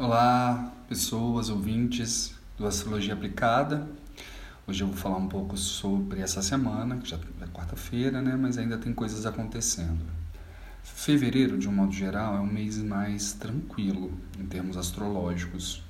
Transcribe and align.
Olá, 0.00 0.72
pessoas, 0.88 1.48
ouvintes 1.48 2.32
do 2.56 2.68
Astrologia 2.68 3.14
Aplicada. 3.14 3.84
Hoje 4.64 4.84
eu 4.84 4.86
vou 4.86 4.96
falar 4.96 5.16
um 5.16 5.26
pouco 5.26 5.56
sobre 5.56 6.20
essa 6.20 6.40
semana, 6.40 6.98
que 6.98 7.10
já 7.10 7.16
é 7.16 7.46
quarta-feira, 7.48 8.22
né? 8.22 8.36
Mas 8.36 8.58
ainda 8.58 8.78
tem 8.78 8.94
coisas 8.94 9.26
acontecendo. 9.26 9.98
Fevereiro, 10.84 11.58
de 11.58 11.68
um 11.68 11.72
modo 11.72 11.90
geral, 11.90 12.36
é 12.36 12.38
um 12.38 12.46
mês 12.46 12.78
mais 12.78 13.32
tranquilo 13.32 14.12
em 14.38 14.46
termos 14.46 14.76
astrológicos. 14.76 15.82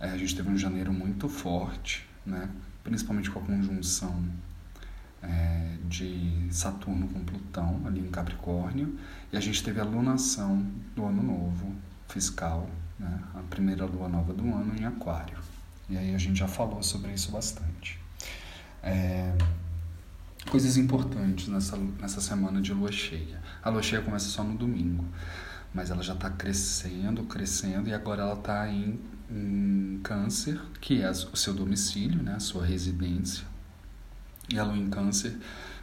É, 0.00 0.10
a 0.10 0.18
gente 0.18 0.34
teve 0.34 0.50
um 0.50 0.58
janeiro 0.58 0.92
muito 0.92 1.28
forte, 1.28 2.04
né? 2.26 2.50
Principalmente 2.82 3.30
com 3.30 3.38
a 3.38 3.42
conjunção 3.42 4.24
é, 5.22 5.76
de 5.88 6.48
Saturno 6.50 7.06
com 7.06 7.24
Plutão 7.24 7.80
ali 7.86 8.00
em 8.00 8.10
Capricórnio, 8.10 8.98
e 9.32 9.36
a 9.36 9.40
gente 9.40 9.62
teve 9.62 9.78
a 9.78 9.84
lunação 9.84 10.66
do 10.96 11.04
ano 11.04 11.22
novo 11.22 11.85
fiscal 12.08 12.68
né? 12.98 13.20
a 13.34 13.40
primeira 13.42 13.84
lua 13.84 14.08
nova 14.08 14.32
do 14.32 14.44
ano 14.44 14.74
em 14.78 14.84
Aquário. 14.84 15.38
E 15.88 15.96
aí 15.96 16.14
a 16.14 16.18
gente 16.18 16.38
já 16.38 16.48
falou 16.48 16.82
sobre 16.82 17.12
isso 17.12 17.30
bastante. 17.30 18.00
É, 18.82 19.36
coisas 20.48 20.76
importantes 20.76 21.48
nessa, 21.48 21.76
nessa 21.76 22.20
semana 22.20 22.60
de 22.60 22.72
lua 22.72 22.90
cheia. 22.90 23.40
A 23.62 23.70
lua 23.70 23.82
cheia 23.82 24.02
começa 24.02 24.26
só 24.26 24.42
no 24.42 24.56
domingo, 24.56 25.04
mas 25.72 25.90
ela 25.90 26.02
já 26.02 26.14
está 26.14 26.30
crescendo, 26.30 27.24
crescendo, 27.24 27.88
e 27.88 27.94
agora 27.94 28.22
ela 28.22 28.34
está 28.34 28.68
em, 28.68 28.98
em 29.30 30.00
Câncer, 30.02 30.60
que 30.80 31.02
é 31.02 31.10
o 31.10 31.36
seu 31.36 31.54
domicílio, 31.54 32.22
né? 32.22 32.34
a 32.34 32.40
sua 32.40 32.64
residência. 32.64 33.44
E 34.48 34.58
a 34.58 34.64
lua 34.64 34.76
em 34.76 34.88
Câncer, 34.88 35.36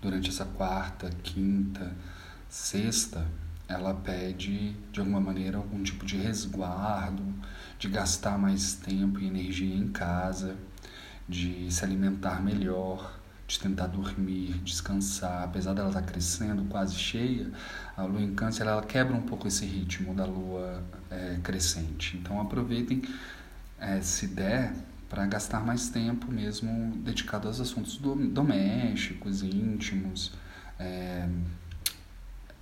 durante 0.00 0.30
essa 0.30 0.44
quarta, 0.44 1.10
quinta, 1.22 1.94
sexta, 2.48 3.26
ela 3.68 3.94
pede 3.94 4.76
de 4.92 5.00
alguma 5.00 5.20
maneira 5.20 5.56
algum 5.56 5.82
tipo 5.82 6.04
de 6.04 6.16
resguardo, 6.16 7.22
de 7.78 7.88
gastar 7.88 8.38
mais 8.38 8.74
tempo 8.74 9.20
e 9.20 9.26
energia 9.26 9.74
em 9.74 9.88
casa, 9.88 10.56
de 11.28 11.72
se 11.72 11.84
alimentar 11.84 12.42
melhor, 12.42 13.18
de 13.46 13.58
tentar 13.58 13.86
dormir, 13.86 14.58
descansar. 14.62 15.44
Apesar 15.44 15.74
dela 15.74 15.88
estar 15.88 16.02
crescendo, 16.02 16.64
quase 16.64 16.94
cheia, 16.94 17.50
a 17.96 18.02
lua 18.02 18.20
em 18.20 18.34
câncer 18.34 18.66
ela 18.66 18.82
quebra 18.82 19.14
um 19.14 19.22
pouco 19.22 19.48
esse 19.48 19.64
ritmo 19.64 20.14
da 20.14 20.24
lua 20.24 20.82
é, 21.10 21.38
crescente. 21.42 22.16
Então 22.16 22.40
aproveitem, 22.40 23.02
é, 23.78 24.00
se 24.00 24.26
der, 24.28 24.74
para 25.08 25.26
gastar 25.26 25.64
mais 25.64 25.88
tempo 25.88 26.30
mesmo 26.30 26.96
dedicado 27.04 27.46
aos 27.46 27.60
assuntos 27.60 27.98
domésticos, 27.98 29.42
íntimos, 29.42 30.32
é, 30.78 31.28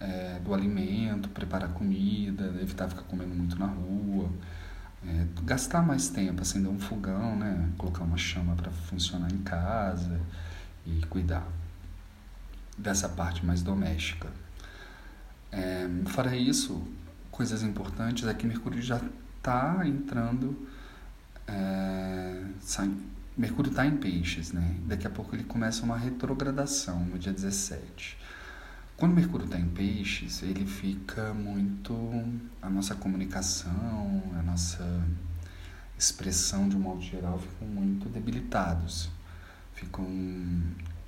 é, 0.02 0.40
do 0.40 0.52
alimento, 0.52 1.28
preparar 1.28 1.70
comida, 1.70 2.44
evitar 2.60 2.88
ficar 2.88 3.02
comendo 3.02 3.34
muito 3.34 3.56
na 3.58 3.66
rua, 3.66 4.28
é, 5.06 5.26
gastar 5.44 5.82
mais 5.82 6.08
tempo, 6.08 6.42
acender 6.42 6.70
um 6.70 6.78
fogão, 6.78 7.36
né? 7.36 7.70
colocar 7.78 8.02
uma 8.02 8.16
chama 8.16 8.56
para 8.56 8.70
funcionar 8.70 9.32
em 9.32 9.38
casa 9.38 10.20
e 10.84 11.00
cuidar 11.06 11.46
dessa 12.76 13.08
parte 13.08 13.46
mais 13.46 13.62
doméstica. 13.62 14.28
É, 15.52 15.88
fora 16.06 16.34
isso, 16.36 16.82
coisas 17.30 17.62
importantes 17.62 18.26
é 18.26 18.34
que 18.34 18.46
Mercúrio 18.46 18.82
já 18.82 19.00
está 19.36 19.86
entrando. 19.86 20.66
É, 21.46 22.42
Mercúrio 23.36 23.70
está 23.70 23.86
em 23.86 23.96
peixes, 23.96 24.52
né? 24.52 24.76
Daqui 24.86 25.06
a 25.06 25.10
pouco 25.10 25.34
ele 25.34 25.44
começa 25.44 25.84
uma 25.84 25.96
retrogradação 25.96 27.00
no 27.04 27.18
dia 27.18 27.32
17. 27.32 28.18
Quando 28.96 29.14
Mercúrio 29.14 29.46
está 29.46 29.58
em 29.58 29.68
peixes, 29.68 30.42
ele 30.42 30.64
fica 30.66 31.34
muito. 31.34 31.92
A 32.60 32.70
nossa 32.70 32.94
comunicação, 32.94 34.22
a 34.38 34.42
nossa 34.42 35.04
expressão 35.98 36.68
de 36.68 36.76
um 36.76 36.80
modo 36.80 37.00
geral 37.00 37.38
ficam 37.38 37.66
muito 37.68 38.08
debilitados. 38.08 39.08
Ficam, 39.74 40.06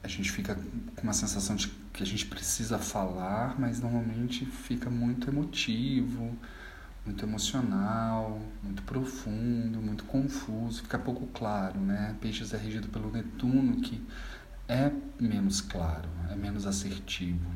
a 0.02 0.08
gente 0.08 0.30
fica 0.32 0.56
com 0.96 1.02
uma 1.02 1.12
sensação 1.12 1.55
de 1.55 1.68
que 1.92 2.02
a 2.02 2.06
gente 2.06 2.27
precisa 2.27 2.78
falar, 2.78 3.58
mas 3.58 3.80
normalmente 3.80 4.45
fica 4.45 4.90
muito 4.90 5.30
emotivo, 5.30 6.36
muito 7.06 7.24
emocional, 7.24 8.40
muito 8.62 8.83
profundo, 8.83 9.80
muito 9.80 10.05
confuso, 10.05 10.83
fica 10.83 10.98
pouco 10.98 11.27
claro, 11.28 11.78
né? 11.78 12.16
Peixes 12.20 12.52
é 12.52 12.56
regido 12.56 12.89
pelo 12.89 13.12
Netuno, 13.12 13.80
que 13.80 14.02
é 14.69 14.91
menos 15.20 15.61
claro, 15.61 16.08
é 16.30 16.35
menos 16.35 16.67
assertivo. 16.67 17.51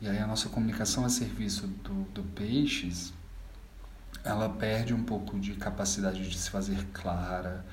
E 0.00 0.08
aí 0.08 0.18
a 0.18 0.26
nossa 0.26 0.48
comunicação 0.48 1.04
a 1.04 1.08
serviço 1.08 1.66
do, 1.66 2.04
do 2.12 2.22
peixes, 2.22 3.12
ela 4.24 4.48
perde 4.48 4.94
um 4.94 5.02
pouco 5.02 5.38
de 5.38 5.54
capacidade 5.54 6.28
de 6.28 6.38
se 6.38 6.50
fazer 6.50 6.86
clara. 6.92 7.64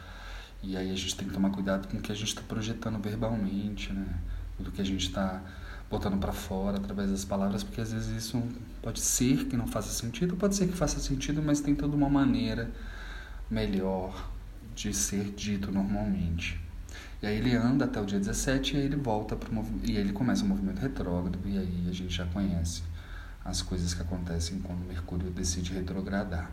E 0.61 0.75
aí 0.75 0.91
a 0.91 0.95
gente 0.95 1.15
tem 1.15 1.27
que 1.27 1.33
tomar 1.33 1.51
cuidado 1.51 1.87
com 1.87 1.97
o 1.97 2.01
que 2.01 2.11
a 2.11 2.15
gente 2.15 2.29
está 2.29 2.41
projetando 2.41 3.01
verbalmente, 3.01 3.93
né? 3.93 4.05
Tudo 4.57 4.71
que 4.71 4.81
a 4.81 4.85
gente 4.85 5.07
está 5.07 5.41
botando 5.89 6.19
para 6.19 6.33
fora 6.33 6.77
através 6.77 7.09
das 7.09 7.23
palavras, 7.23 7.63
porque 7.63 7.79
às 7.79 7.93
vezes 7.93 8.25
isso 8.25 8.43
pode 8.81 8.99
ser 8.99 9.45
que 9.45 9.55
não 9.55 9.67
faça 9.67 9.89
sentido, 9.89 10.35
pode 10.35 10.55
ser 10.55 10.67
que 10.67 10.73
faça 10.73 10.99
sentido, 10.99 11.41
mas 11.41 11.61
tem 11.61 11.73
toda 11.73 11.95
uma 11.95 12.09
maneira 12.09 12.69
melhor 13.49 14.29
de 14.75 14.93
ser 14.93 15.31
dito 15.31 15.71
normalmente. 15.71 16.66
E 17.21 17.27
aí 17.27 17.37
ele 17.37 17.55
anda 17.55 17.85
até 17.85 17.99
o 17.99 18.05
dia 18.05 18.19
17 18.19 18.75
e 18.75 18.79
aí 18.79 18.85
ele 18.85 18.95
volta 18.95 19.35
para 19.35 19.49
e 19.83 19.91
aí 19.91 19.97
ele 19.97 20.13
começa 20.13 20.43
o 20.43 20.47
movimento 20.47 20.79
retrógrado 20.79 21.39
e 21.45 21.57
aí 21.57 21.87
a 21.89 21.93
gente 21.93 22.13
já 22.13 22.25
conhece 22.25 22.83
as 23.43 23.61
coisas 23.61 23.93
que 23.93 24.01
acontecem 24.01 24.59
quando 24.59 24.85
Mercúrio 24.85 25.31
decide 25.31 25.73
retrogradar. 25.73 26.51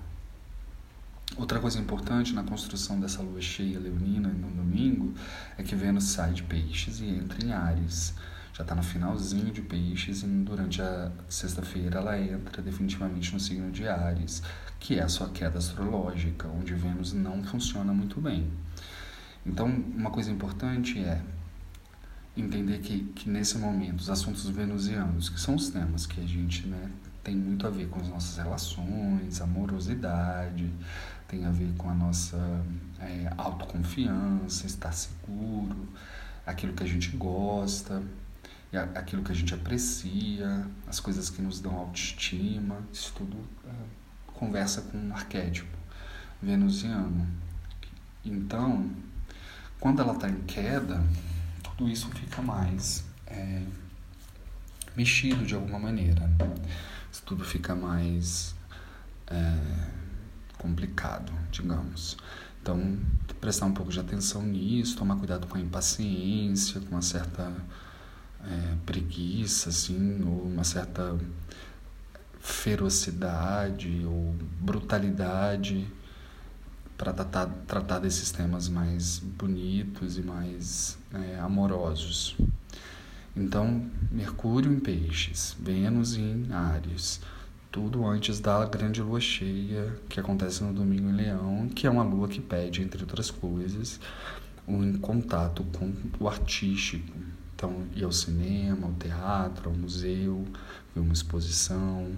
Outra 1.37 1.59
coisa 1.59 1.78
importante 1.81 2.32
na 2.32 2.44
construção 2.44 3.00
dessa 3.00 3.21
lua 3.21 3.41
cheia 3.41 3.81
leonina 3.81 4.28
no 4.28 4.49
domingo 4.50 5.12
é 5.59 5.62
que 5.65 5.75
Vênus 5.75 6.05
sai 6.05 6.32
de 6.32 6.44
Peixes 6.44 7.00
e 7.00 7.06
entra 7.06 7.44
em 7.44 7.53
Ares. 7.53 8.15
Já 8.53 8.62
está 8.62 8.72
no 8.76 8.84
finalzinho 8.84 9.53
de 9.53 9.61
Peixes 9.61 10.22
e 10.22 10.26
durante 10.26 10.81
a 10.81 11.11
sexta-feira 11.28 11.99
ela 11.99 12.16
entra 12.16 12.62
definitivamente 12.62 13.32
no 13.32 13.41
signo 13.41 13.72
de 13.72 13.88
Ares, 13.88 14.43
que 14.78 14.97
é 14.97 15.03
a 15.03 15.09
sua 15.09 15.28
queda 15.31 15.59
astrológica, 15.59 16.47
onde 16.47 16.72
Vênus 16.75 17.12
não 17.12 17.43
funciona 17.43 17.93
muito 17.93 18.21
bem. 18.21 18.49
Então, 19.47 19.66
uma 19.66 20.10
coisa 20.10 20.31
importante 20.31 20.99
é 20.99 21.21
entender 22.37 22.78
que, 22.78 23.05
que 23.15 23.28
nesse 23.28 23.59
momento 23.59 24.00
os 24.00 24.10
assuntos 24.10 24.49
venusianos, 24.49 25.28
que 25.28 25.41
são 25.41 25.55
os 25.55 25.69
temas 25.69 26.06
que 26.06 26.21
a 26.21 26.27
gente 26.27 26.66
né, 26.66 26.91
tem 27.22 27.37
muito 27.37 27.66
a 27.66 27.71
ver 27.71 27.88
com 27.88 28.00
as 28.00 28.09
nossas 28.09 28.37
relações, 28.37 29.41
amorosidade, 29.41 30.71
tem 31.28 31.44
a 31.44 31.50
ver 31.50 31.72
com 31.77 31.88
a 31.88 31.94
nossa 31.94 32.37
é, 33.00 33.32
autoconfiança, 33.37 34.66
estar 34.66 34.93
seguro, 34.93 35.88
aquilo 36.47 36.72
que 36.72 36.82
a 36.82 36.87
gente 36.87 37.16
gosta, 37.16 38.03
aquilo 38.94 39.22
que 39.22 39.31
a 39.31 39.34
gente 39.34 39.55
aprecia, 39.55 40.66
as 40.87 40.99
coisas 41.00 41.31
que 41.31 41.41
nos 41.41 41.61
dão 41.61 41.76
autoestima, 41.76 42.78
isso 42.93 43.12
tudo 43.16 43.37
é, 43.66 43.71
conversa 44.26 44.82
com 44.82 44.99
um 44.99 45.12
arquétipo 45.12 45.76
venusiano. 46.43 47.26
Então, 48.25 48.91
quando 49.84 50.00
ela 50.00 50.15
está 50.15 50.31
em 50.31 50.41
queda, 50.45 51.05
tudo 51.62 51.91
isso 51.91 52.09
fica 52.09 52.41
mais 52.41 53.05
é, 53.27 53.67
mexido 54.97 55.45
de 55.45 55.55
alguma 55.55 55.78
maneira. 55.78 56.22
Isso 57.12 57.22
tudo 57.27 57.45
fica 57.45 57.75
mais 57.75 58.55
é, 59.27 59.59
complicado, 60.56 61.31
digamos. 61.50 62.17
Então, 62.62 62.99
prestar 63.43 63.67
um 63.67 63.75
pouco 63.75 63.93
de 63.93 64.00
atenção 64.00 64.43
nisso, 64.43 64.97
tomar 64.97 65.17
cuidado 65.17 65.47
com 65.47 65.59
a 65.59 65.61
impaciência, 65.61 66.81
com 66.81 66.93
uma 66.93 67.03
certa 67.03 67.53
é, 68.43 68.77
preguiça, 68.87 69.69
assim, 69.69 70.25
ou 70.25 70.47
uma 70.47 70.65
certa 70.65 71.15
ferocidade 72.41 74.03
ou 74.06 74.34
brutalidade 74.59 75.87
para 76.96 77.12
tratar, 77.12 77.46
tratar 77.67 77.99
desses 77.99 78.31
temas 78.31 78.69
mais 78.69 79.19
bonitos 79.19 80.17
e 80.19 80.23
mais 80.23 80.99
é, 81.12 81.38
amorosos. 81.41 82.37
Então, 83.37 83.85
Mercúrio 84.12 84.73
em 84.73 84.79
Peixes, 84.79 85.56
Vênus 85.61 86.17
em 86.17 86.52
Ares, 86.52 87.20
tudo 87.70 88.06
antes 88.06 88.38
da 88.38 88.64
grande 88.64 89.02
lua 89.02 89.20
cheia 89.20 89.99
que 90.08 90.20
acontece 90.20 90.62
no 90.62 90.73
domingo 90.73 91.08
em 91.08 91.17
Leão, 91.17 91.69
que 91.75 91.87
é 91.87 91.91
uma 91.91 92.05
lua 92.05 92.29
que 92.29 92.41
pede, 92.41 92.81
entre 92.81 93.02
outras 93.02 93.32
coisas, 93.32 93.99
um 94.69 94.96
contato 94.99 95.64
com 95.76 95.93
o 96.20 96.29
artístico. 96.29 97.12
Então, 97.56 97.82
ir 97.96 98.05
ao 98.05 98.12
cinema, 98.12 98.87
ao 98.87 98.93
teatro, 98.93 99.69
ao 99.69 99.76
museu, 99.76 100.44
ver 100.94 101.00
uma 101.00 101.12
exposição, 101.12 102.12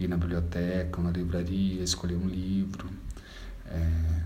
ir 0.00 0.08
na 0.08 0.16
biblioteca, 0.16 1.02
na 1.02 1.10
livraria, 1.10 1.82
escolher 1.82 2.16
um 2.16 2.26
livro 2.26 2.88
é, 3.70 4.22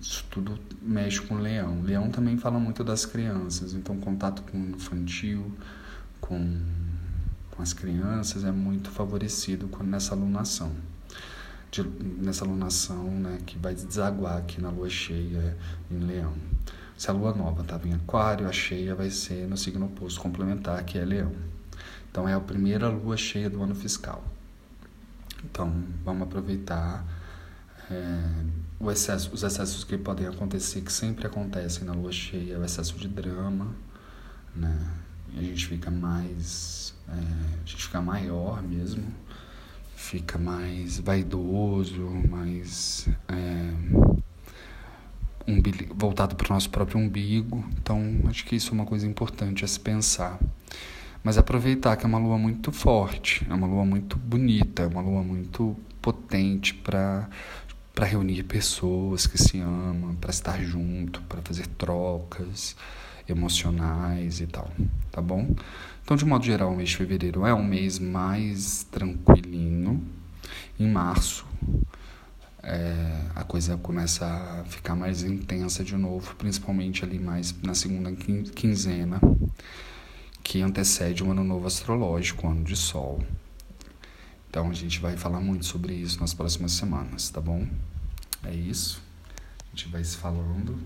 isso 0.00 0.24
tudo 0.30 0.58
mexe 0.80 1.20
com 1.20 1.34
o 1.34 1.38
leão. 1.38 1.80
O 1.80 1.82
leão 1.82 2.10
também 2.10 2.36
fala 2.36 2.58
muito 2.58 2.84
das 2.84 3.04
crianças, 3.04 3.74
então 3.74 3.98
contato 3.98 4.42
com 4.42 4.58
o 4.58 4.70
infantil, 4.70 5.52
com, 6.20 6.60
com 7.50 7.62
as 7.62 7.72
crianças 7.72 8.44
é 8.44 8.52
muito 8.52 8.90
favorecido 8.90 9.68
nessa 9.82 10.14
alunação. 10.14 10.72
de, 11.70 11.82
nessa 11.82 12.44
lunação, 12.44 13.04
né, 13.10 13.38
que 13.44 13.58
vai 13.58 13.74
desaguar 13.74 14.38
aqui 14.38 14.60
na 14.60 14.70
lua 14.70 14.88
cheia 14.88 15.56
em 15.90 15.98
Leão. 15.98 16.34
Se 16.96 17.10
a 17.10 17.12
lua 17.12 17.34
nova 17.34 17.62
estava 17.62 17.86
em 17.86 17.94
Aquário, 17.94 18.48
a 18.48 18.52
cheia 18.52 18.94
vai 18.94 19.10
ser 19.10 19.46
no 19.46 19.56
signo 19.56 19.86
oposto 19.86 20.20
complementar, 20.20 20.82
que 20.84 20.98
é 20.98 21.04
Leão. 21.04 21.32
Então 22.10 22.28
é 22.28 22.34
a 22.34 22.40
primeira 22.40 22.88
lua 22.88 23.16
cheia 23.16 23.48
do 23.48 23.62
ano 23.62 23.74
fiscal. 23.74 24.24
Então 25.44 25.72
vamos 26.04 26.22
aproveitar 26.22 27.04
é, 27.90 28.90
excesso, 28.90 29.32
os 29.32 29.42
excessos 29.42 29.84
que 29.84 29.96
podem 29.96 30.26
acontecer, 30.26 30.80
que 30.80 30.92
sempre 30.92 31.26
acontecem 31.26 31.84
na 31.84 31.92
lua 31.92 32.12
cheia, 32.12 32.58
o 32.58 32.64
excesso 32.64 32.96
de 32.96 33.08
drama, 33.08 33.74
né? 34.54 34.90
A 35.36 35.42
gente 35.42 35.66
fica 35.66 35.90
mais. 35.90 36.94
É, 37.08 37.12
a 37.12 37.58
gente 37.58 37.84
fica 37.84 38.00
maior 38.00 38.62
mesmo, 38.62 39.04
fica 39.94 40.38
mais 40.38 40.98
vaidoso, 40.98 42.02
mais. 42.28 43.08
É, 43.28 43.74
voltado 45.94 46.36
para 46.36 46.50
o 46.50 46.54
nosso 46.54 46.68
próprio 46.70 46.98
umbigo. 46.98 47.64
Então, 47.78 48.20
acho 48.26 48.44
que 48.44 48.56
isso 48.56 48.70
é 48.70 48.72
uma 48.74 48.84
coisa 48.84 49.06
importante 49.06 49.64
a 49.64 49.68
se 49.68 49.80
pensar. 49.80 50.38
Mas 51.22 51.36
aproveitar 51.38 51.96
que 51.96 52.04
é 52.04 52.08
uma 52.08 52.18
lua 52.18 52.38
muito 52.38 52.70
forte, 52.70 53.46
é 53.48 53.54
uma 53.54 53.66
lua 53.66 53.84
muito 53.84 54.16
bonita, 54.16 54.82
é 54.82 54.86
uma 54.86 55.00
lua 55.00 55.22
muito 55.22 55.76
potente 56.00 56.74
para 56.74 57.28
para 57.98 58.06
reunir 58.06 58.44
pessoas 58.44 59.26
que 59.26 59.36
se 59.36 59.58
amam, 59.58 60.14
para 60.14 60.30
estar 60.30 60.62
junto, 60.62 61.20
para 61.22 61.42
fazer 61.42 61.66
trocas 61.66 62.76
emocionais 63.28 64.40
e 64.40 64.46
tal, 64.46 64.70
tá 65.10 65.20
bom? 65.20 65.52
Então, 66.04 66.16
de 66.16 66.24
modo 66.24 66.44
geral, 66.44 66.70
o 66.70 66.76
mês 66.76 66.90
de 66.90 66.96
fevereiro 66.96 67.44
é 67.44 67.52
um 67.52 67.64
mês 67.64 67.98
mais 67.98 68.84
tranquilinho. 68.84 70.00
Em 70.78 70.88
março, 70.88 71.44
é, 72.62 73.20
a 73.34 73.42
coisa 73.42 73.76
começa 73.76 74.24
a 74.24 74.64
ficar 74.66 74.94
mais 74.94 75.24
intensa 75.24 75.82
de 75.82 75.96
novo, 75.96 76.36
principalmente 76.36 77.04
ali 77.04 77.18
mais 77.18 77.52
na 77.64 77.74
segunda 77.74 78.12
quinzena, 78.12 79.20
que 80.44 80.62
antecede 80.62 81.24
o 81.24 81.32
ano 81.32 81.42
novo 81.42 81.66
astrológico, 81.66 82.46
o 82.46 82.50
ano 82.50 82.62
de 82.62 82.76
sol. 82.76 83.20
Então 84.48 84.70
a 84.70 84.72
gente 84.72 84.98
vai 85.00 85.16
falar 85.16 85.40
muito 85.40 85.66
sobre 85.66 85.92
isso 85.92 86.20
nas 86.20 86.32
próximas 86.32 86.72
semanas, 86.72 87.28
tá 87.30 87.40
bom? 87.40 87.66
É 88.42 88.54
isso. 88.54 89.02
A 89.60 89.76
gente 89.76 89.88
vai 89.88 90.02
se 90.02 90.16
falando. 90.16 90.78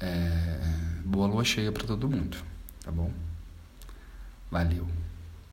É... 0.00 0.60
Boa 1.04 1.26
lua 1.26 1.44
cheia 1.44 1.70
para 1.70 1.86
todo 1.86 2.08
mundo, 2.08 2.36
tá 2.82 2.90
bom? 2.90 3.12
Valeu. 4.50 4.86